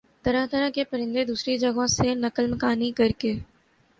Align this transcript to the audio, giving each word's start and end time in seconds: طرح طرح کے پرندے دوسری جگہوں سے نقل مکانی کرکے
طرح 0.25 0.45
طرح 0.51 0.69
کے 0.69 0.83
پرندے 0.83 1.25
دوسری 1.25 1.57
جگہوں 1.57 1.85
سے 1.87 2.13
نقل 2.15 2.51
مکانی 2.53 2.91
کرکے 2.91 3.33